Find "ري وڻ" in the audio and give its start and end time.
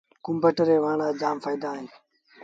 0.67-0.93